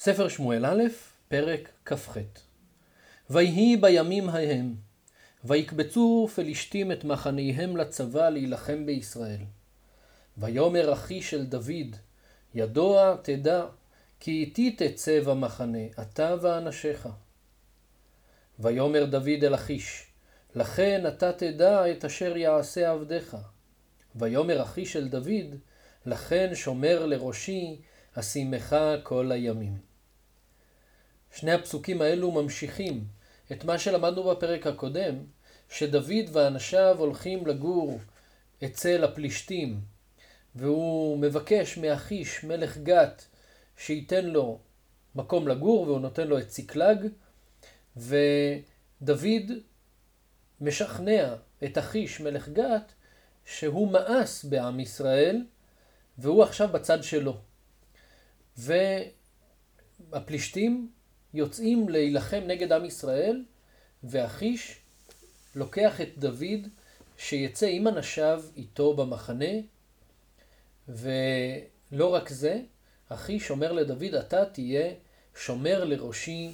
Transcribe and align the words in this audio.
ספר 0.00 0.28
שמואל 0.28 0.66
א', 0.66 0.82
פרק 1.28 1.68
כ"ח. 1.84 2.16
ויהי 3.30 3.76
בימים 3.76 4.28
ההם, 4.28 4.74
ויקבצו 5.44 6.28
פלישתים 6.34 6.92
את 6.92 7.04
מחניהם 7.04 7.76
לצבא 7.76 8.28
להילחם 8.28 8.86
בישראל. 8.86 9.40
ויאמר 10.38 10.92
אחי 10.92 11.22
של 11.22 11.46
דוד, 11.46 11.96
ידוע 12.54 13.16
תדע, 13.22 13.66
כי 14.20 14.30
איתי 14.30 14.70
תצא 14.70 15.20
במחנה, 15.20 15.86
אתה 16.02 16.36
ואנשיך. 16.40 17.08
ויאמר 18.58 19.04
דוד 19.04 19.42
אל 19.44 19.54
אחיש, 19.54 20.06
לכן 20.54 21.04
אתה 21.08 21.32
תדע 21.32 21.92
את 21.92 22.04
אשר 22.04 22.36
יעשה 22.36 22.90
עבדיך. 22.90 23.36
ויאמר 24.16 24.62
אחי 24.62 24.86
של 24.86 25.08
דוד, 25.08 25.54
לכן 26.06 26.54
שומר 26.54 27.06
לראשי, 27.06 27.80
אשימך 28.14 28.76
כל 29.02 29.32
הימים. 29.32 29.87
שני 31.34 31.52
הפסוקים 31.52 32.02
האלו 32.02 32.30
ממשיכים 32.30 33.04
את 33.52 33.64
מה 33.64 33.78
שלמדנו 33.78 34.24
בפרק 34.24 34.66
הקודם, 34.66 35.14
שדוד 35.70 36.24
ואנשיו 36.32 36.96
הולכים 36.98 37.46
לגור 37.46 38.00
אצל 38.64 39.04
הפלישתים, 39.04 39.80
והוא 40.54 41.18
מבקש 41.18 41.78
מאחיש 41.78 42.44
מלך 42.44 42.78
גת 42.78 43.26
שייתן 43.76 44.26
לו 44.26 44.58
מקום 45.14 45.48
לגור, 45.48 45.82
והוא 45.82 46.00
נותן 46.00 46.28
לו 46.28 46.38
את 46.38 46.48
ציקלג, 46.48 47.06
ודוד 47.96 49.52
משכנע 50.60 51.34
את 51.64 51.78
אחיש 51.78 52.20
מלך 52.20 52.48
גת 52.48 52.92
שהוא 53.44 53.92
מאס 53.92 54.44
בעם 54.44 54.80
ישראל, 54.80 55.44
והוא 56.18 56.42
עכשיו 56.42 56.68
בצד 56.68 57.02
שלו. 57.02 57.36
והפלישתים 60.12 60.90
יוצאים 61.34 61.88
להילחם 61.88 62.40
נגד 62.46 62.72
עם 62.72 62.84
ישראל, 62.84 63.44
ואחיש 64.04 64.78
לוקח 65.54 66.00
את 66.00 66.18
דוד 66.18 66.68
שיצא 67.18 67.66
עם 67.66 67.88
אנשיו 67.88 68.42
איתו 68.56 68.94
במחנה, 68.94 69.54
ולא 70.88 72.14
רק 72.14 72.28
זה, 72.28 72.60
אחיש 73.08 73.50
אומר 73.50 73.72
לדוד, 73.72 74.14
אתה 74.14 74.44
תהיה 74.44 74.92
שומר 75.36 75.84
לראשי 75.84 76.50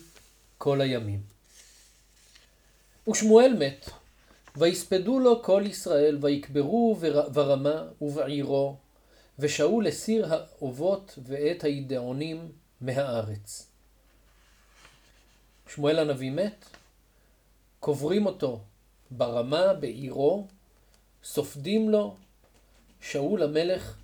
כל 0.58 0.80
הימים. 0.80 1.22
ושמואל 3.10 3.56
מת, 3.58 3.90
ויספדו 4.56 5.18
לו 5.18 5.42
כל 5.42 5.62
ישראל, 5.66 6.18
ויקברו 6.20 6.96
ברמה 7.32 7.88
ובעירו, 8.00 8.76
ושאול 9.38 9.86
הסיר 9.86 10.26
האובות 10.34 11.18
ואת 11.22 11.64
הידעונים 11.64 12.52
מהארץ. 12.80 13.73
שמואל 15.68 15.98
הנביא 15.98 16.30
מת, 16.30 16.64
קוברים 17.80 18.26
אותו 18.26 18.60
ברמה 19.10 19.74
בעירו, 19.74 20.46
סופדים 21.24 21.90
לו, 21.90 22.16
שאול 23.00 23.42
המלך 23.42 23.96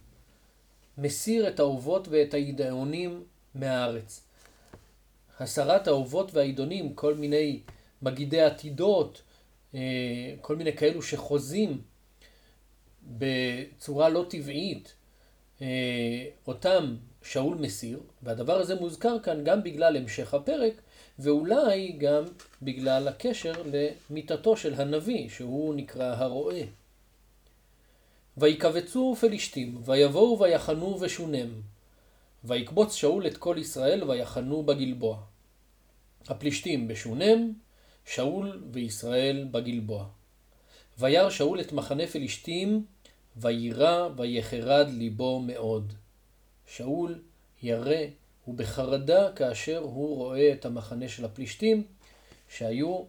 מסיר 0.98 1.48
את 1.48 1.61
האובות 1.61 2.08
ואת 2.08 2.34
העידונים 2.34 3.25
מהארץ. 3.55 4.22
הסרת 5.41 5.88
האובות 5.88 6.34
והעידונים, 6.34 6.94
כל 6.94 7.14
מיני 7.14 7.61
מגידי 8.03 8.41
עתידות, 8.41 9.22
אה, 9.75 9.81
כל 10.41 10.56
מיני 10.56 10.77
כאלו 10.77 11.03
שחוזים 11.03 11.83
בצורה 13.03 14.08
לא 14.08 14.27
טבעית, 14.28 14.94
אה, 15.62 15.66
אותם 16.47 16.97
שאול 17.22 17.56
מסיר, 17.56 18.00
והדבר 18.22 18.61
הזה 18.61 18.75
מוזכר 18.75 19.19
כאן 19.22 19.44
גם 19.44 19.62
בגלל 19.62 19.97
המשך 19.97 20.34
הפרק, 20.34 20.72
ואולי 21.22 21.92
גם 21.92 22.24
בגלל 22.62 23.08
הקשר 23.08 23.52
למיתתו 23.64 24.56
של 24.56 24.74
הנביא, 24.74 25.28
שהוא 25.28 25.74
נקרא 25.74 26.14
הרועה. 26.16 26.62
ויקבצו 28.36 29.16
פלישתים, 29.20 29.82
ויבואו 29.84 30.38
ויחנו 30.41 31.00
ושונם. 31.00 31.48
ויקבוץ 32.44 32.94
שאול 32.94 33.26
את 33.26 33.36
כל 33.36 33.56
ישראל, 33.59 34.10
ויחנו 34.10 34.62
בגלבוע. 34.62 35.20
הפלישתים 36.28 36.88
בשונם, 36.88 37.53
שאול 38.06 38.62
וישראל 38.72 39.48
בגלבוע. 39.50 40.06
וירא 40.98 41.30
שאול 41.30 41.60
את 41.60 41.72
מחנה 41.72 42.06
פלישתים, 42.06 42.84
וירא 43.36 44.09
ויחרד 44.16 44.88
ליבו 44.88 45.41
מאוד. 45.41 45.92
שאול 46.66 47.22
ירא 47.62 48.04
ובחרדה 48.50 49.33
כאשר 49.33 49.78
הוא 49.78 50.16
רואה 50.16 50.53
את 50.53 50.65
המחנה 50.65 51.09
של 51.09 51.25
הפלישתים, 51.25 51.84
שהיו 52.49 53.03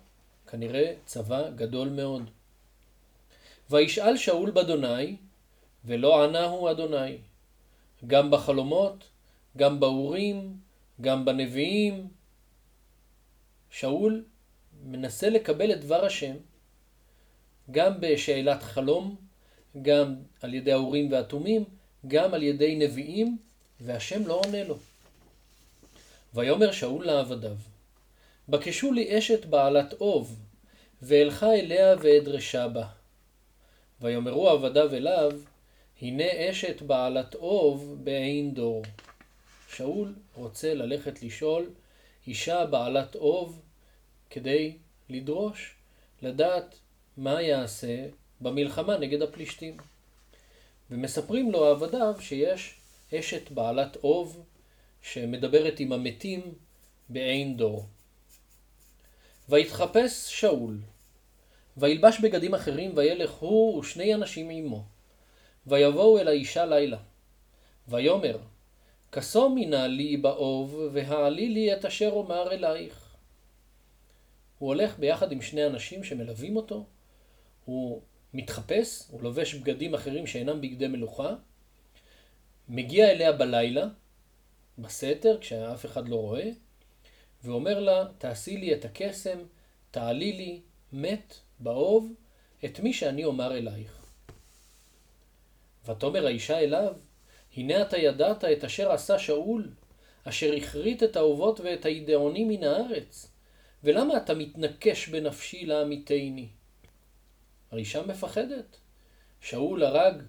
כנראה 0.47 0.94
צבא 1.06 1.50
גדול 1.50 1.90
מאוד. 1.90 2.29
וישאל 3.69 4.18
שאול 4.18 4.51
באדוני, 4.51 5.16
ולא 5.85 6.24
ענהו 6.24 6.72
אדוני, 6.72 7.18
גם 8.07 8.31
בחלומות, 8.31 9.03
גם 9.57 9.80
באורים, 9.80 10.57
גם 11.01 11.25
בנביאים. 11.25 12.07
שאול 13.69 14.24
מנסה 14.84 15.30
לקבל 15.30 15.72
את 15.72 15.81
דבר 15.81 16.06
השם, 16.06 16.35
גם 17.72 17.94
בשאלת 18.00 18.63
חלום, 18.63 19.16
גם 19.81 20.16
על 20.41 20.53
ידי 20.53 20.72
האורים 20.72 21.12
והתומים, 21.12 21.63
גם 22.07 22.34
על 22.34 22.44
ידי 22.44 22.75
נביאים, 22.75 23.38
והשם 23.80 24.28
לא 24.28 24.41
עונה 24.46 24.63
לו. 24.63 24.78
ויאמר 26.34 26.72
שאול 26.72 27.06
לעבדיו, 27.06 27.56
בקשו 28.50 28.92
לי 28.92 29.18
אשת 29.18 29.46
בעלת 29.46 29.94
אוב, 29.94 30.40
ואלכה 31.02 31.53
אליה 31.53 31.96
ואדרשה 32.02 32.68
בה. 32.68 32.88
ויאמרו 34.02 34.50
עבדיו 34.50 34.94
אליו, 34.96 35.31
הנה 36.02 36.24
אשת 36.50 36.81
בעלת 36.81 37.36
אוב 37.36 37.97
בעין 38.03 38.53
דור. 38.53 38.84
שאול 39.69 40.16
רוצה 40.36 40.74
ללכת 40.74 41.24
לשאול 41.24 41.69
אישה 42.28 42.66
בעלת 42.66 43.16
אוב 43.16 43.62
כדי 44.30 44.78
לדרוש, 45.09 45.75
לדעת 46.22 46.80
מה 47.18 47.42
יעשה 47.42 48.06
במלחמה 48.42 48.98
נגד 48.98 49.22
הפלישתים. 49.22 49.78
ומספרים 50.92 51.52
לו 51.52 51.66
עבדיו 51.66 52.16
שיש 52.19 52.75
אשת 53.13 53.52
בעלת 53.52 53.96
אוב 53.96 54.44
שמדברת 55.01 55.79
עם 55.79 55.91
המתים 55.91 56.53
בעין 57.09 57.57
דור. 57.57 57.85
ויתחפש 59.50 60.39
שאול, 60.39 60.79
וילבש 61.78 62.19
בגדים 62.19 62.53
אחרים, 62.53 62.91
וילך 62.95 63.31
הוא 63.31 63.79
ושני 63.79 64.13
אנשים 64.13 64.50
עמו. 64.50 64.84
ויבואו 65.67 66.19
אל 66.19 66.28
האישה 66.28 66.66
לילה. 66.66 66.97
ויאמר, 67.88 68.38
כסום 69.12 69.56
מנה 69.56 69.88
לי 69.88 70.17
באוב, 70.17 70.79
והעלי 70.94 71.50
לי 71.50 71.73
את 71.73 71.85
אשר 71.85 72.09
אומר 72.09 72.51
אלייך. 72.51 73.16
הוא 74.59 74.68
הולך 74.68 75.00
ביחד 75.00 75.31
עם 75.31 75.41
שני 75.41 75.66
אנשים 75.66 76.03
שמלווים 76.03 76.56
אותו, 76.56 76.85
הוא 77.66 78.01
מתחפש, 78.33 79.03
הוא 79.09 79.22
לובש 79.22 79.53
בגדים 79.53 79.94
אחרים 79.94 80.28
שאינם 80.28 80.62
בגדי 80.62 80.88
מלוכה, 80.88 81.33
מגיע 82.69 83.12
אליה 83.12 83.31
בלילה, 83.31 83.88
בסתר, 84.81 85.38
כשאף 85.42 85.86
אחד 85.86 86.09
לא 86.09 86.16
רואה, 86.16 86.50
ואומר 87.44 87.80
לה, 87.80 88.06
תעשי 88.18 88.58
לי 88.58 88.74
את 88.74 88.86
הקסם, 88.86 89.40
תעלי 89.92 90.34
לי, 90.34 90.62
מת, 90.94 91.36
באוב, 91.59 92.14
את 92.66 92.80
מי 92.80 92.94
שאני 92.94 93.25
אומר 93.25 93.58
אלייך. 93.58 94.06
ותאמר 95.86 96.25
האישה 96.25 96.59
אליו, 96.59 96.94
הנה 97.58 97.81
אתה 97.81 97.97
ידעת 97.97 98.44
את 98.44 98.64
אשר 98.64 98.92
עשה 98.92 99.19
שאול, 99.19 99.69
אשר 100.24 100.53
הכרית 100.53 101.03
את 101.03 101.16
האובות 101.16 101.60
ואת 101.60 101.86
הידעונים 101.86 102.48
מן 102.48 102.63
הארץ, 102.63 103.31
ולמה 103.84 104.18
אתה 104.18 104.34
מתנקש 104.34 105.07
בנפשי 105.07 105.66
לעמיתני? 105.66 106.48
האישה 107.72 108.06
מפחדת. 108.06 108.77
שאול 109.42 109.84
הרג 109.84 110.22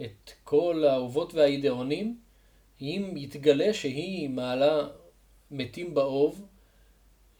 את 0.00 0.32
כל 0.44 0.84
האובות 0.88 1.34
והידעונים, 1.34 2.18
אם 2.84 3.14
יתגלה 3.16 3.74
שהיא 3.74 4.28
מעלה 4.28 4.88
מתים 5.50 5.94
באוב, 5.94 6.46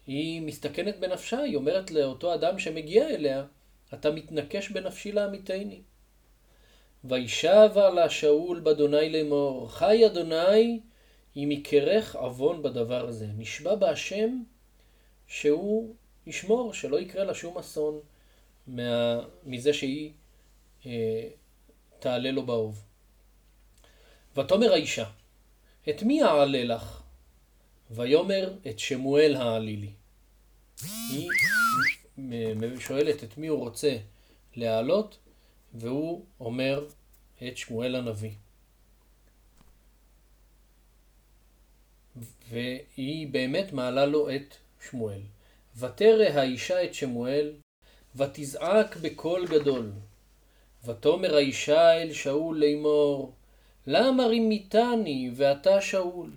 היא 0.06 0.42
מסתכנת 0.42 0.98
בנפשה, 1.00 1.38
היא 1.38 1.56
אומרת 1.56 1.90
לאותו 1.90 2.34
אדם 2.34 2.58
שמגיע 2.58 3.08
אליה, 3.08 3.44
אתה 3.94 4.10
מתנקש 4.10 4.70
בנפשי 4.70 5.12
לעמיתני. 5.12 5.80
וישב 7.04 7.70
לה 7.94 8.10
שאול 8.10 8.60
באדוני 8.60 9.10
לאמור, 9.10 9.72
חי 9.72 10.06
אדוני, 10.06 10.80
אם 11.36 11.48
יקרך 11.52 12.16
עוון 12.16 12.62
בדבר 12.62 13.08
הזה. 13.08 13.26
נשבע 13.26 13.74
בהשם 13.74 14.42
שהוא 15.26 15.94
ישמור, 16.26 16.72
שלא 16.72 17.00
יקרה 17.00 17.24
לה 17.24 17.34
שום 17.34 17.58
אסון 17.58 18.00
מה, 18.66 19.20
מזה 19.44 19.72
שהיא 19.72 20.12
אה, 20.86 21.28
תעלה 21.98 22.30
לו 22.30 22.46
באוב. 22.46 22.84
ותאמר 24.36 24.72
האישה, 24.72 25.04
את 25.88 26.02
מי 26.02 26.22
אעלה 26.22 26.64
לך? 26.64 27.02
ויאמר 27.90 28.54
את 28.70 28.78
שמואל 28.78 29.36
העלילי. 29.36 29.92
היא 31.10 31.30
שואלת 32.78 33.24
את 33.24 33.38
מי 33.38 33.46
הוא 33.46 33.58
רוצה 33.58 33.96
להעלות, 34.56 35.18
והוא 35.74 36.24
אומר 36.40 36.86
את 37.48 37.56
שמואל 37.56 37.94
הנביא. 37.94 38.30
והיא 42.48 43.28
באמת 43.28 43.72
מעלה 43.72 44.06
לו 44.06 44.30
את 44.30 44.54
שמואל. 44.90 45.20
ותרא 45.76 46.24
האישה 46.24 46.84
את 46.84 46.94
שמואל, 46.94 47.54
ותזעק 48.16 48.96
בקול 48.96 49.46
גדול. 49.46 49.92
ותאמר 50.84 51.34
האישה 51.34 52.02
אל 52.02 52.12
שאול 52.12 52.64
לאמור, 52.64 53.34
למה 53.86 54.26
רימיתני 54.26 55.30
ואתה 55.34 55.80
שאול? 55.80 56.30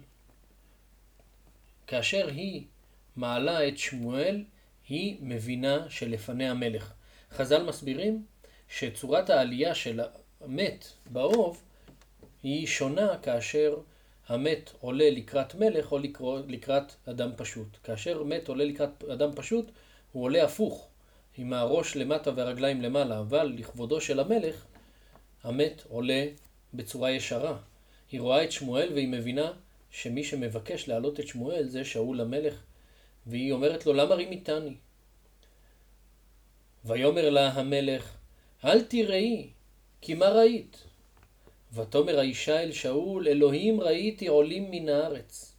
כאשר 1.88 2.28
היא 2.28 2.64
מעלה 3.16 3.68
את 3.68 3.78
שמואל, 3.78 4.44
היא 4.90 5.18
מבינה 5.22 5.86
שלפני 5.90 6.50
המלך. 6.50 6.94
חז"ל 7.32 7.64
מסבירים 7.64 8.26
שצורת 8.70 9.30
העלייה 9.30 9.76
של 9.76 10.02
המת 10.42 10.88
באוב 11.12 11.62
היא 12.44 12.68
שונה 12.68 13.18
כאשר 13.18 13.78
המת 14.28 14.72
עולה 14.80 15.10
לקראת 15.10 15.56
מלך 15.56 15.92
או 15.92 16.00
לקראת 16.48 16.94
אדם 17.06 17.30
פשוט. 17.38 17.68
כאשר 17.84 18.24
מת 18.24 18.48
עולה 18.48 18.66
לקראת 18.66 19.04
אדם 19.04 19.30
פשוט, 19.36 19.72
הוא 20.12 20.24
עולה 20.24 20.44
הפוך, 20.44 20.88
עם 21.38 21.54
הראש 21.54 21.96
למטה 21.96 22.32
והרגליים 22.36 22.82
למעלה, 22.82 23.20
אבל 23.20 23.54
לכבודו 23.58 24.02
של 24.02 24.20
המלך, 24.20 24.66
המת 25.44 25.84
עולה 25.90 26.28
בצורה 26.74 27.12
ישרה. 27.12 27.58
היא 28.12 28.22
רואה 28.22 28.44
את 28.44 28.52
שמואל 28.52 28.94
והיא 28.94 29.08
מבינה 29.08 29.54
שמי 29.92 30.24
שמבקש 30.24 30.88
להעלות 30.88 31.20
את 31.20 31.28
שמואל 31.28 31.68
זה 31.68 31.86
שאול 31.86 32.22
המלך, 32.22 32.64
והיא 33.28 33.52
אומרת 33.52 33.86
לו, 33.86 33.94
למה 33.94 34.16
רימיתני? 34.16 34.76
ויאמר 36.86 37.30
לה 37.30 37.50
המלך, 37.50 38.18
אל 38.66 38.82
תראי, 38.82 39.50
כי 40.02 40.14
מה 40.14 40.30
ראית? 40.30 40.84
ותאמר 41.74 42.20
האישה 42.20 42.64
אל 42.64 42.72
שאול, 42.72 43.28
אלוהים 43.28 43.82
ראיתי 43.82 44.28
עולים 44.28 44.72
מן 44.72 44.90
הארץ. 44.90 45.56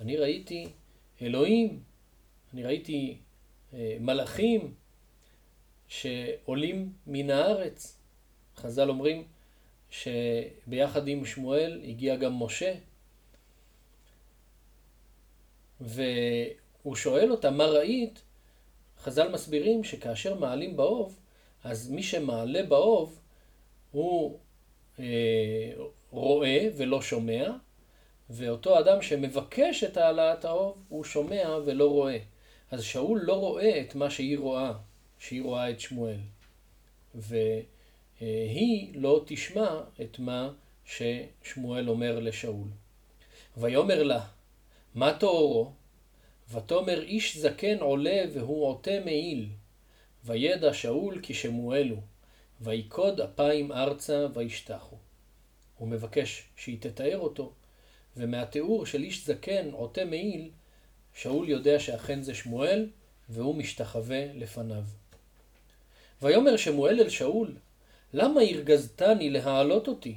אני 0.00 0.16
ראיתי 0.16 0.68
אלוהים, 1.22 1.82
אני 2.52 2.64
ראיתי 2.64 3.16
אה, 3.74 3.96
מלאכים 4.00 4.74
שעולים 5.88 6.92
מן 7.06 7.30
הארץ. 7.30 7.98
חז"ל 8.56 8.88
אומרים 8.88 9.24
שביחד 9.90 11.08
עם 11.08 11.24
שמואל 11.24 11.80
הגיע 11.84 12.16
גם 12.16 12.42
משה, 12.42 12.74
והוא 15.80 16.96
שואל 16.96 17.30
אותה, 17.30 17.50
מה 17.50 17.64
ראית? 17.64 18.22
חז"ל 18.98 19.28
מסבירים 19.32 19.84
שכאשר 19.84 20.34
מעלים 20.34 20.76
באוב, 20.76 21.18
אז 21.64 21.90
מי 21.90 22.02
שמעלה 22.02 22.62
באוב 22.62 23.20
הוא 23.90 24.38
אה, 24.98 25.72
רואה 26.10 26.68
ולא 26.76 27.02
שומע, 27.02 27.50
ואותו 28.30 28.78
אדם 28.78 29.02
שמבקש 29.02 29.84
את 29.84 29.96
העלאת 29.96 30.44
האוב, 30.44 30.84
הוא 30.88 31.04
שומע 31.04 31.58
ולא 31.64 31.90
רואה. 31.90 32.18
אז 32.70 32.82
שאול 32.82 33.20
לא 33.22 33.34
רואה 33.34 33.80
את 33.80 33.94
מה 33.94 34.10
שהיא 34.10 34.38
רואה, 34.38 34.72
שהיא 35.18 35.42
רואה 35.42 35.70
את 35.70 35.80
שמואל. 35.80 36.18
והיא 38.20 38.92
לא 38.94 39.22
תשמע 39.26 39.80
את 40.02 40.18
מה 40.18 40.52
ששמואל 40.84 41.88
אומר 41.88 42.18
לשאול. 42.18 42.68
ויאמר 43.56 44.02
לה, 44.02 44.26
מה 44.94 45.12
תוארו? 45.18 45.72
ותאמר 46.50 47.02
איש 47.02 47.36
זקן 47.36 47.78
עולה 47.78 48.22
והוא 48.32 48.66
עוטה 48.66 49.00
מעיל. 49.04 49.48
וידע 50.24 50.74
שאול 50.74 51.20
כי 51.22 51.34
שמואל 51.34 51.88
הוא. 51.88 52.02
ויקוד 52.60 53.20
אפיים 53.20 53.72
ארצה 53.72 54.26
וישתחו. 54.34 54.96
הוא 55.78 55.88
מבקש 55.88 56.44
שהיא 56.56 56.78
תתאר 56.80 57.18
אותו, 57.18 57.52
ומהתיאור 58.16 58.86
של 58.86 59.02
איש 59.02 59.26
זקן 59.26 59.70
עוטה 59.70 60.04
מעיל, 60.04 60.50
שאול 61.14 61.48
יודע 61.48 61.80
שאכן 61.80 62.22
זה 62.22 62.34
שמואל, 62.34 62.88
והוא 63.28 63.54
משתחווה 63.54 64.32
לפניו. 64.34 64.82
ויאמר 66.22 66.56
שמואל 66.56 67.00
אל 67.00 67.08
שאול, 67.08 67.54
למה 68.14 68.40
הרגזתני 68.40 69.30
להעלות 69.30 69.88
אותי? 69.88 70.14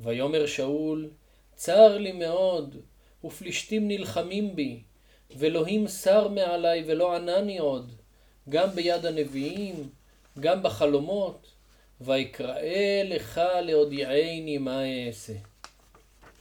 ויאמר 0.00 0.46
שאול, 0.46 1.10
צר 1.54 1.98
לי 1.98 2.12
מאוד, 2.12 2.76
ופלישתים 3.24 3.88
נלחמים 3.88 4.56
בי, 4.56 4.80
ואלוהים 5.36 5.88
שר 5.88 6.28
מעלי 6.28 6.82
ולא 6.86 7.16
ענני 7.16 7.58
עוד, 7.58 7.92
גם 8.48 8.68
ביד 8.70 9.06
הנביאים, 9.06 9.88
גם 10.40 10.62
בחלומות, 10.62 11.46
ויקראה 12.00 13.02
לך 13.04 13.40
להודיעני 13.62 14.58
מה 14.58 14.82
אעשה. 15.06 15.32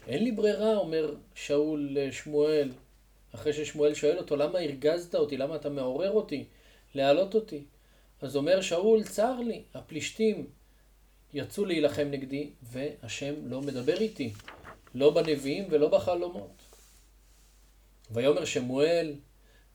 אין 0.08 0.24
לי 0.24 0.32
ברירה, 0.32 0.76
אומר 0.76 1.14
שאול 1.36 1.90
לשמואל, 1.92 2.72
אחרי 3.36 3.54
ששמואל 3.54 3.94
שואל 3.94 4.18
אותו, 4.18 4.36
למה 4.36 4.60
הרגזת 4.60 5.16
אותי? 5.16 5.38
למה 5.38 5.56
אתה 5.56 5.70
מעורר 5.70 6.12
אותי? 6.12 6.46
להעלות 6.96 7.36
אותי. 7.36 7.64
אז 8.22 8.36
אומר 8.36 8.62
שאול, 8.62 9.04
צר 9.04 9.40
לי, 9.40 9.64
הפלישתים 9.74 10.48
יצאו 11.34 11.66
להילחם 11.66 12.08
נגדי, 12.12 12.50
והשם 12.62 13.34
לא 13.46 13.62
מדבר 13.62 13.98
איתי, 13.98 14.34
לא 14.96 15.10
בנביאים 15.14 15.68
ולא 15.70 15.88
בחלומות. 15.88 16.62
ויאמר 18.12 18.46
שמואל, 18.46 19.16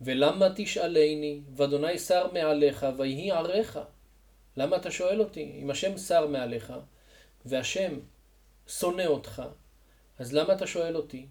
ולמה 0.00 0.48
תשאלני, 0.56 1.40
ואדוני 1.56 1.98
שר 1.98 2.32
מעליך, 2.32 2.86
ויהי 2.96 3.30
עריך. 3.30 3.78
למה 4.56 4.76
אתה 4.76 4.90
שואל 4.90 5.20
אותי? 5.20 5.58
אם 5.62 5.70
השם 5.70 5.98
שר 5.98 6.26
מעליך, 6.26 6.72
והשם 7.46 7.98
שונא 8.68 9.06
אותך, 9.06 9.42
אז 10.18 10.32
למה 10.32 10.52
אתה 10.52 10.66
שואל 10.66 10.96
אותי? 10.96 11.26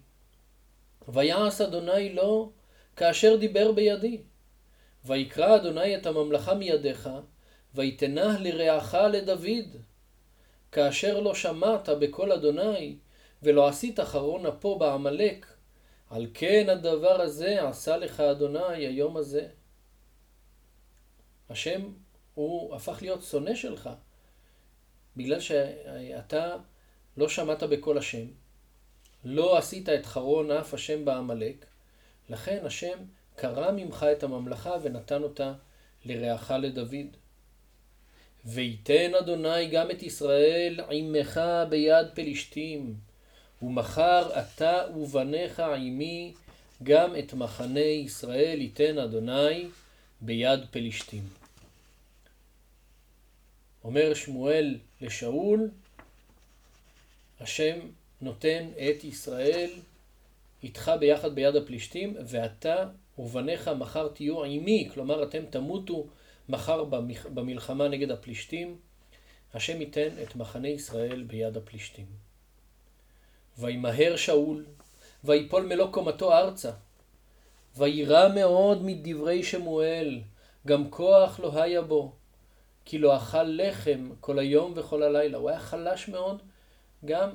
ויעש 1.08 1.60
אדוני 1.60 2.12
לו 2.12 2.52
כאשר 2.96 3.36
דיבר 3.36 3.72
בידי. 3.72 4.22
ויקרא 5.04 5.56
אדוני 5.56 5.96
את 5.96 6.06
הממלכה 6.06 6.54
מידיך, 6.54 7.08
ויתנה 7.74 8.38
לרעך 8.38 8.94
לדוד. 8.94 9.76
כאשר 10.72 11.20
לא 11.20 11.34
שמעת 11.34 11.88
בקול 11.88 12.32
אדוני, 12.32 12.96
ולא 13.42 13.68
עשית 13.68 14.00
אחרון 14.00 14.46
אפו 14.46 14.78
בעמלק, 14.78 15.46
על 16.10 16.26
כן 16.34 16.68
הדבר 16.68 17.20
הזה 17.20 17.68
עשה 17.68 17.96
לך 17.96 18.20
אדוני 18.20 18.86
היום 18.86 19.16
הזה. 19.16 19.48
השם 21.50 21.92
הוא 22.34 22.74
הפך 22.74 22.98
להיות 23.02 23.22
שונא 23.22 23.54
שלך, 23.54 23.90
בגלל 25.16 25.40
שאתה 25.40 26.56
לא 27.16 27.28
שמעת 27.28 27.62
בקול 27.62 27.98
השם, 27.98 28.26
לא 29.24 29.58
עשית 29.58 29.88
את 29.88 30.06
חרון 30.06 30.50
אף 30.50 30.74
השם 30.74 31.04
בעמלק, 31.04 31.66
לכן 32.28 32.66
השם 32.66 32.98
קרע 33.36 33.72
ממך 33.72 34.06
את 34.12 34.22
הממלכה 34.22 34.76
ונתן 34.82 35.22
אותה 35.22 35.52
לרעך 36.04 36.50
לדוד. 36.50 37.16
ויתן 38.44 39.14
אדוני 39.14 39.66
גם 39.66 39.90
את 39.90 40.02
ישראל 40.02 40.80
עמך 40.90 41.40
ביד 41.68 42.06
פלישתים, 42.14 42.94
ומחר 43.62 44.40
אתה 44.40 44.82
ובניך 44.96 45.60
עמי 45.60 46.34
גם 46.82 47.16
את 47.18 47.34
מחנה 47.34 47.80
ישראל 47.80 48.60
ייתן 48.60 48.98
אדוני 48.98 49.68
ביד 50.20 50.60
פלישתים. 50.70 51.22
אומר 53.84 54.14
שמואל 54.14 54.78
לשאול, 55.00 55.70
השם 57.40 57.78
נותן 58.20 58.68
את 58.76 59.04
ישראל 59.04 59.70
איתך 60.62 60.92
ביחד 61.00 61.34
ביד 61.34 61.56
הפלישתים, 61.56 62.16
ואתה 62.24 62.86
ובניך 63.18 63.68
מחר 63.68 64.08
תהיו 64.08 64.42
עימי, 64.42 64.88
כלומר 64.94 65.22
אתם 65.22 65.44
תמותו 65.50 66.06
מחר 66.48 66.84
במלחמה 67.34 67.88
נגד 67.88 68.10
הפלישתים, 68.10 68.76
השם 69.54 69.80
ייתן 69.80 70.08
את 70.22 70.36
מחנה 70.36 70.68
ישראל 70.68 71.22
ביד 71.22 71.56
הפלישתים. 71.56 72.06
וימהר 73.58 74.16
שאול, 74.16 74.66
ויפול 75.24 75.66
מלוא 75.66 75.90
קומתו 75.90 76.32
ארצה. 76.32 76.70
וירא 77.76 78.28
מאוד 78.34 78.82
מדברי 78.82 79.42
שמואל, 79.42 80.20
גם 80.66 80.90
כוח 80.90 81.40
לא 81.40 81.62
היה 81.62 81.82
בו, 81.82 82.12
כי 82.84 82.98
לא 82.98 83.16
אכל 83.16 83.42
לחם 83.42 84.10
כל 84.20 84.38
היום 84.38 84.72
וכל 84.76 85.02
הלילה. 85.02 85.38
הוא 85.38 85.50
היה 85.50 85.58
חלש 85.58 86.08
מאוד, 86.08 86.42
גם 87.04 87.30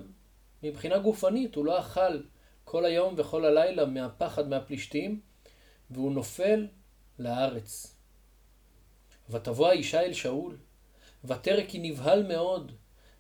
מבחינה 0.63 0.97
גופנית, 0.97 1.55
הוא 1.55 1.65
לא 1.65 1.79
אכל 1.79 2.19
כל 2.63 2.85
היום 2.85 3.13
וכל 3.17 3.45
הלילה 3.45 3.85
מהפחד 3.85 4.49
מהפלישתים, 4.49 5.19
והוא 5.91 6.11
נופל 6.11 6.67
לארץ. 7.19 7.95
ותבוא 9.29 9.67
האישה 9.67 10.01
אל 10.01 10.13
שאול, 10.13 10.57
ותרא 11.23 11.63
כי 11.67 11.79
נבהל 11.79 12.27
מאוד, 12.27 12.71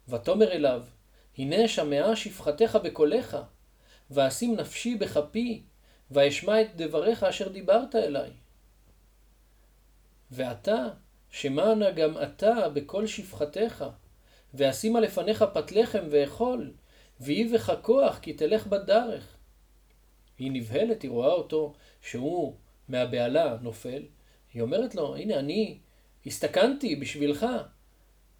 ותאמר 0.07 0.51
אליו, 0.51 0.83
הנה 1.37 1.67
שמעה 1.67 2.15
שפחתך 2.15 2.77
בקולך, 2.83 3.37
ואשים 4.11 4.55
נפשי 4.55 4.95
בכפי, 4.95 5.63
ואשמע 6.11 6.61
את 6.61 6.75
דבריך 6.75 7.23
אשר 7.23 7.47
דיברת 7.47 7.95
אליי. 7.95 8.31
ועתה, 10.31 10.87
שמענה 11.29 11.91
גם 11.91 12.13
אתה 12.23 12.69
בכל 12.69 13.07
שפחתך, 13.07 13.85
ואשימה 14.53 14.99
לפניך 14.99 15.45
פת 15.53 15.71
לחם 15.71 16.03
ואכול, 16.09 16.73
ויהי 17.19 17.53
בך 17.53 17.73
כוח 17.81 18.19
כי 18.19 18.33
תלך 18.33 18.67
בדרך. 18.67 19.38
היא 20.39 20.51
נבהלת, 20.51 21.01
היא 21.01 21.11
רואה 21.11 21.31
אותו 21.31 21.73
שהוא 22.01 22.55
מהבהלה 22.87 23.57
נופל, 23.61 24.03
היא 24.53 24.61
אומרת 24.61 24.95
לו, 24.95 25.15
הנה 25.15 25.39
אני 25.39 25.77
הסתכנתי 26.25 26.95
בשבילך, 26.95 27.45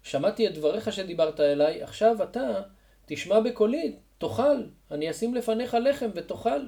שמעתי 0.02 0.46
את 0.48 0.54
דבריך 0.54 0.92
שדיברת 0.92 1.40
אליי, 1.40 1.82
עכשיו 1.82 2.22
אתה 2.22 2.62
תשמע 3.06 3.40
בקולי, 3.40 3.96
תאכל, 4.18 4.64
אני 4.90 5.10
אשים 5.10 5.34
לפניך 5.34 5.76
לחם 5.84 6.10
ותאכל. 6.14 6.66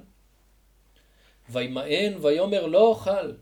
וימאן 1.51 2.15
ויאמר 2.21 2.67
לא 2.67 2.87
אוכל. 2.89 3.33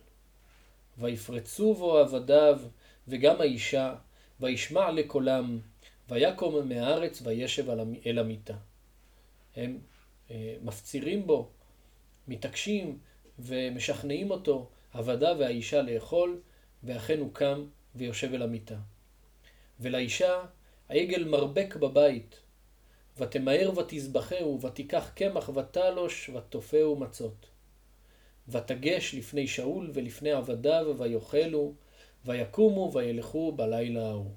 ויפרצו 0.99 1.75
בו 1.75 1.99
עבדיו 1.99 2.61
וגם 3.09 3.40
האישה, 3.40 3.94
וישמע 4.40 4.90
לקולם, 4.90 5.59
ויקום 6.09 6.68
מהארץ 6.68 7.23
וישב 7.25 7.70
אל 8.06 8.18
המיטה. 8.18 8.54
הם 9.56 9.78
אה, 10.30 10.54
מפצירים 10.62 11.26
בו, 11.26 11.50
מתעקשים 12.30 12.99
ומשכנעים 13.38 14.30
אותו, 14.30 14.68
עבדיו 14.92 15.37
והאישה 15.38 15.82
לאכול, 15.82 16.40
ואכן 16.82 17.18
הוא 17.18 17.34
קם 17.34 17.66
ויושב 17.94 18.34
אל 18.34 18.42
המיטה. 18.42 18.76
ולאישה 19.80 20.42
העגל 20.88 21.25
מרבק 21.25 21.76
בבית, 21.76 22.40
ותמהר 23.18 23.78
ותזבחהו, 23.78 24.60
ותיקח 24.62 25.10
קמח 25.14 25.49
ותלוש, 25.49 26.30
ותופהו 26.34 26.96
מצות. 26.96 27.46
ותגש 28.49 29.14
לפני 29.14 29.46
שאול 29.46 29.90
ולפני 29.94 30.32
עבדיו, 30.32 30.94
ויאכלו, 30.99 31.75
ויקומו 32.25 32.90
וילכו 32.94 33.52
בלילה 33.52 34.08
ההוא. 34.08 34.30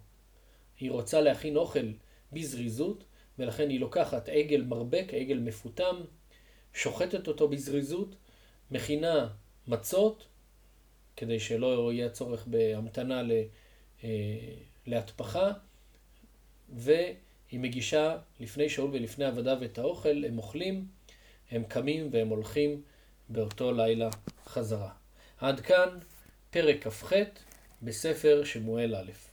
היא 0.79 0.91
רוצה 0.91 1.21
להכין 1.21 1.55
אוכל 1.55 1.91
בזריזות, 2.31 3.03
ולכן 3.39 3.69
היא 3.69 3.79
לוקחת 3.79 4.29
עגל 4.29 4.62
מרבק, 4.62 5.13
עגל 5.13 5.39
מפותם, 5.39 5.95
שוחטת 6.74 7.27
אותו 7.27 7.48
בזריזות, 7.48 8.15
מכינה 8.72 9.30
מצות, 9.68 10.25
כדי 11.15 11.39
שלא 11.39 11.94
יהיה 11.94 12.10
צורך 12.10 12.48
בהמתנה 12.48 13.22
אה, 14.03 14.10
להטפחה, 14.88 15.51
והיא 16.70 17.60
מגישה 17.60 18.18
לפני 18.39 18.70
שאול 18.70 18.89
ולפני 18.94 19.25
עבדיו 19.25 19.63
את 19.63 19.77
האוכל, 19.77 20.24
הם 20.27 20.38
אוכלים, 20.38 20.88
הם 21.51 21.63
קמים 21.63 22.10
והם 22.12 22.27
הולכים 22.27 22.82
באותו 23.30 23.72
לילה 23.72 24.10
חזרה. 24.46 24.89
עד 25.38 25.60
כאן 25.60 25.89
פרק 26.50 26.88
כ"ח 26.88 27.13
בספר 27.82 28.44
שמואל 28.44 28.96
א'. 28.96 29.32